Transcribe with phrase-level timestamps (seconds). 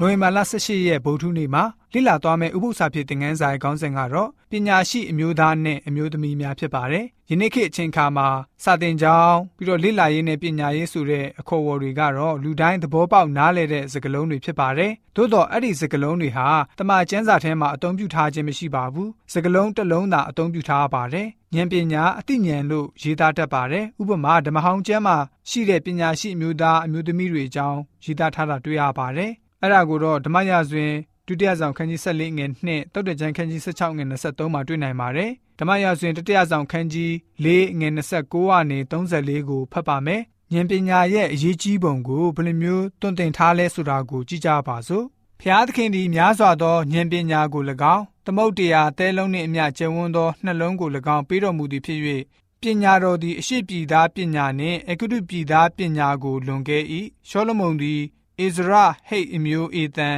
[0.00, 8.28] နိုဝင်ဘာလ18ရက်ဗုဒ္ဓနေ့မှာလိလာသွားမယ့်ဥပုသ္စာဖြစ်တဲ့ငန်းဆိုင်ခေါင်းစဉ်ကတော့ပညာရှိအမျိုးသားနဲ့အမျိုးသမီးများဖြစ်ပါတယ်။ယနေ့ခေတ်အချိန်ခါမှာ
[8.64, 25.16] စာသင်ကျောင်းပြီးတော့လိလာရေးနဲ့ပညာရေးဆိုတဲ့အခေါ်အဝေါ်တွေကတော့လူတိုင်းသဘောပေါက်နားလည်တဲ့စကားလုံးတွေဖြစ်ပါတယ်။သို့တော့အဲ့ဒီစကားလုံးတွေဟာတမန်ကျမ်းစာထဲမှာအသုံးပြုထားခြင်းမရှိပါဘူး။စကားလုံးတစ်လုံးသာအသုံးပြုထားပါတယ်။ဉာဏ်ပညာအသိဉာဏ်လို့ရေးသားတတ်ပါတယ်။ဥပမာဓမ္မဟောင်းကျမ်းမှာ
[25.50, 30.92] ရှိတဲ့ပညာရှိအမျိုးသားအမျိုးသမီးတွေအကြောင်းရေးသားထားတာတွေ့ရပါတယ်။ အဲ့ဒါကိုတော့ဓမ္မရာဇဝင်
[31.26, 37.12] ဒုတိယဆောင်ခန်းကြီး14ငွေ2တုတ်တကြံခန်းကြီး16ငွေ23မှာတွေ့နိုင်ပါတယ်ဓမ္မရာဇဝင်တတိယဆောင်ခန်းကြီး
[37.44, 45.04] 4ငွေ29ကနေ34ကိုဖတ်ပါမယ်ဉာဏ်ပညာရဲ့အရေးကြီးပုံကိုဘယ်လိုမျိုးတွင်တင်ထားလဲဆိုတာကိုကြည့်ကြပါစို့
[45.40, 47.62] ဖျားသခင်ဒီများစွာသောဉာဏ်ပညာကို၎
[47.94, 52.00] င်းသမုတ်တရားတဲလုံးနှင့်အမျှကျယ်ဝန်းသောနှလုံးကို၎င်းပေးတော်မူသည်ဖြစ်၍
[52.60, 56.78] ပညာတော်သည်အရှိပြည်သားပညာနှင့်အကုတုပြည်သားပညာကိုလွန်ကဲ၏
[57.28, 58.00] ရှောလမုန်သည်
[58.44, 58.72] ဣဇရ
[59.08, 60.10] ဟိတ်အမျိုးအေသံ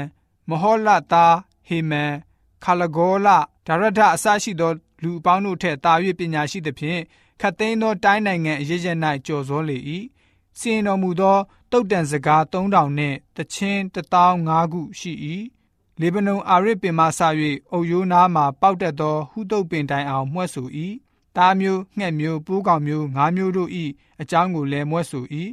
[0.49, 1.35] မဟောလသား
[1.69, 2.13] ဟေမန်
[2.65, 3.29] ခါလဂောလ
[3.67, 7.01] ဒါရဒအစရှိသောလူအပေါင်းတို့ထက်တာ၍ပညာရှိသဖြင့်
[7.41, 8.87] ခတ်သိမ်းသောတိုင်းနိုင်ငံအရေးရ၌
[9.27, 9.79] ကြော်စောလေ၏
[10.59, 11.39] စီရင်တော်မူသော
[11.71, 15.13] တုတ်တန်စကား3000နှင့်တချင်း1005ခုရှိ၏
[16.01, 17.21] လေဗနုန်အာရစ်ပင်မှဆ၍
[17.73, 20.69] အုတ်ရိုးနားမှပေါက်တက်သောဟုတုတ်ပင်တိုင်အောင်မှွက်ဆို၏
[21.37, 23.71] တားမျိုးငှက်မျိုးပိုးကောင်မျိုးငါးမျိုးတို့၏
[24.21, 25.25] အကြောင်းကိုလည်းမွက်ဆို၏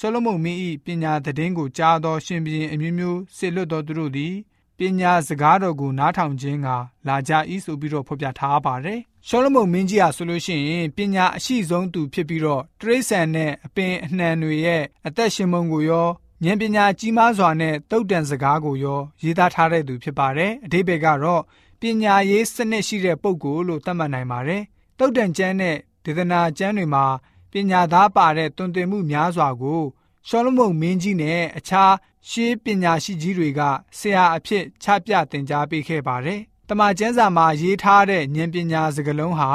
[0.00, 4.34] ရှလမုန်မင်း၏ပညာသတင်းကိုကြားသော ရှင်ဘုရင်အမျိုးမျိုးစစ်လွတ်သောသူတို့သည်
[4.78, 6.68] ပညာစကားတော်ကိုနားထောင်ခြင်းက
[7.08, 7.32] လာကြ၏
[7.64, 16.08] ဆိုပြီးတော့ဖော်ပြထားပါတယ်။ရှောလမုန်မင်းကြီးဟာဆိုလို့ရှိရင်ပညာအရှိဆုံးသူဖြစ်ပြီးတော့တရိษံနဲ့အပင်အနှံတွေရဲ့အသက်ရှင်မှုကိုရော
[16.44, 21.42] ဉာဏ်ပညာကြီးမားစွာနဲ့တုတ်တန်စကားကိုရောရေးသားထားတဲ့သူဖြစ်ပါတယ်။အတိပ္ပယ်ကတော့
[21.80, 24.62] ပညာရေးစနစ်ရှိတဲ့ပုဂ္ဂိုလ်လို့သတ်မှတ်နိုင်ပါတယ်။
[24.98, 27.04] တုတ်တန်ကျမ်းနဲ့ဒေသနာကျမ်းတွေမှာ
[27.52, 29.82] ပညာသားပါတဲ့တွင်တင်မှုများစွာကို
[30.28, 31.92] ရှောလမုန်မင်းကြီးနဲ့အခြား
[32.30, 33.60] ရှေးပညာရှိကြီးတွေက
[33.98, 39.50] ဆရာအဖြစ်ချပြသင်ကြားပေးခဲ့ပါတယ်။တမန်ကျမ်းစာမှာရေးထားတဲ့ဉာဏ်ပညာစကားလုံးဟာ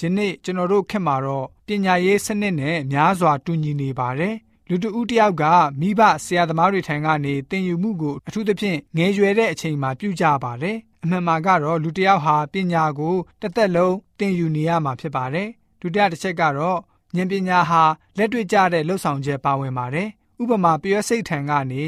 [0.00, 4.34] ယနေ့ကျွန်တော်တို့ခေတ်မှာတော့ပညာရေးစနစ်နဲ့များစွာတူညီနေပါတယ်။
[4.68, 5.44] လူတဦးတယောက်က
[5.80, 15.48] မိဘဆရာသမားတွေထံကနေသင်ယူမှုကိုအထူးသဖြင့်ငယ်ရွယ်တဲ့အချိန်မှာပြုကြပါတယ်။အမှန်မှာကတော့လူတယောက်ဟာပညာကိုတစ်သက်လုံးသင်ယူနေရမှာဖြစ်ပါတယ်။
[15.80, 16.78] ဒုတိယတစ်ချက်ကတော့
[17.16, 17.82] ဉာဏ်ပညာဟာ
[18.18, 20.08] လက်တွေ့ကျတဲ့လှုပ်ဆောင်ချက်ပါဝင်ပါတယ်။
[20.42, 21.84] ဥပမာပျောစိတ်ထံကနေ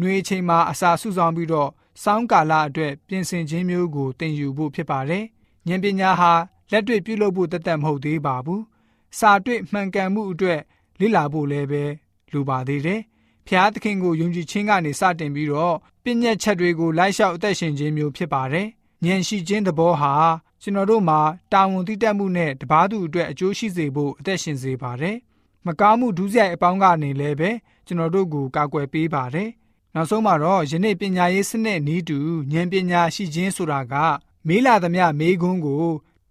[0.00, 1.70] နှွေချိန်မှာအစာစုဆောင်ပြီးတော့
[2.02, 5.24] စောင်းကာလအတွက်ပြင်ဆင်ခြင်းမျိုးကိုသင်ယူဖို့ဖြစ်ပါတယ်။
[5.68, 6.32] ဉာဏ်ပညာဟာ
[6.72, 8.62] လက်တွေ့ပြုလုပ်ဖို့တသက်မဟုတ်သေးပါဘူး။
[9.18, 10.60] စာတွေ့မှန်ကန်မှုအတွက်
[11.00, 11.84] လေ့လာဖို့လည်းပဲ
[12.32, 13.00] လိုပါသေးတယ်။
[13.46, 18.66] ဖျားသခင်ကိုယုံကြည်ခြင်းကနေစတင်ပြီးတော့ပြည့်ညက်ချက်တွေကိုလိုက်လျှောက်အသက်ရှင်ခြင်းမျိုးဖြစ်ပါတယ်။
[19.04, 20.12] ဉာဏ်ရှိခြင်းသဘောဟာ
[20.62, 21.20] ကျွန်တော်တို့မှာ
[21.52, 25.16] တာဝန်သိတတ်မှုနဲ့တပားသူအတွက်အကျိုးရှိစေဖို့အသက်ရှင်စေပါတယ်။
[25.66, 27.50] မကားမှုဒုစရိုက်အပေါင်းကနေလည်းပဲ
[27.86, 29.50] ကျွန်တော်တို့ကိုကာကွယ်ပေးပါတယ်။
[29.94, 32.18] နောက်ဆုံးမှာတော့ယနေ့ပညာရေးစနစ်နီးတူ
[32.52, 33.94] ဉာဏ်ပညာရှိခြင်းဆိုတာက
[34.48, 35.86] မေးလာသမျှမေးခွန်းကို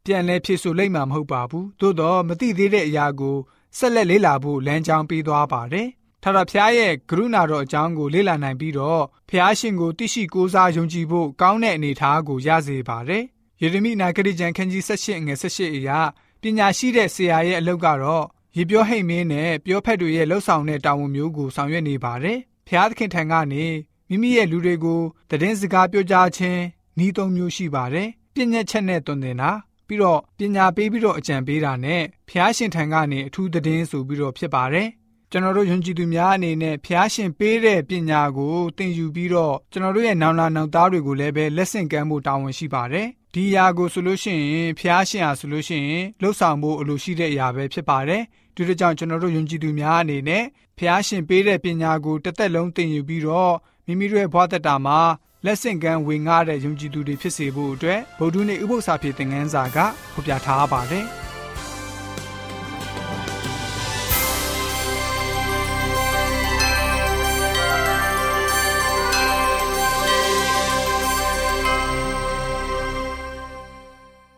[0.05, 3.37] ပြန်လဲဖြေဆိုလိမ့်မှာမဟုတ်ပါဘူး။သို့တော့မသိသေးတဲ့အရာကို
[3.77, 5.87] ဆက်လက်လေ့လာဖို့လမ်းကြောင်းပေးသွားပါတယ်။
[6.23, 13.23] ထာဝရဘုရားရဲ့ကရုဏာတော်အကြောင်းကိုလေ့လာနိုင်ပြီးတော့ဘုရားရှင်ကိုသိရှိကိုးစားယုံကြည်ဖို့ကောင်းတဲ့အနေအထားကိုရစေပါတယ်
[13.61, 15.99] ယေရမိနာဂရိကျမ်းခန်းကြီး78ငွေ78အရာ
[16.41, 18.25] ပညာရှိတဲ့ဆရာရဲ့အလုပ်ကတော့
[18.57, 23.65] ရေပြောဟိတ်မင်းနဲ့ပြောဖက်တွေရဲ့လှုပ်ဆောင်တဲ့တာဝန်မျိုးကိုဆောင်ရွက်နေပါတယ်။ဖျားသခင်ထံကနေ
[24.09, 26.61] မိမိရဲ့လူတွေကိုတည်င်းစကားပြောကြားခြင်း
[27.05, 29.51] ဤသုံးမျိုးရှိပါတယ်။ပြည့်ညက်ချက်နဲ့တွင်တင်တာ
[29.87, 34.87] ပြီးတော့ပညာပေးပြီးတော့အကြံပေးတာနဲ့ဖျားရှင်ထံကနေအထူးတည်င်းဆိုပြီးတော့ဖြစ်ပါတယ်။
[35.31, 48.23] ကျွန်တော်တို့ယုံကြည်သူများအနေနဲ့ဖျားရှင်ပေးတဲ့ပညာကိုသင်ယူပြီးတော့ကျွန်တော်တို့ရဲ့နောင်လာနောင်သားတွေကိုလည်းပဲလက်ဆင့်ကမ်းဖို့တာဝန်ရှိပါတယ်။ ဒီຢာကိုဆိုလို့ရှိရင်ဖျားရှင်ဟာဆိုလို့ရှိရင်လှုပ်ဆောင်ဖို့အလိုရှိတဲ့အရာပဲဖြစ်ပါတယ်
[48.55, 50.43] ဒီလိုကြောင့်ကျွန်တော်တို့ယုံကြည်သူများအနေနဲ့
[50.77, 54.99] ဖျားရှင်ပေးတဲ့ပညာကိုတစ်သက်လုံးသင်ယူပြီးတော့မိမိတို့ရဲ့ဘဝတတာမှာ
[55.45, 59.77] လက်ဆင့်ကမ်းဝင်ငှတဲ့ယုံကြည်သူတွေဖြစ်စေဖို့အတွက်ဗုဒ္ဓနှင့်ဥပုသ္စာဖြစ်တဲ့ငန်းစာက
[60.13, 61.24] ဖော်ပြထားပါတယ်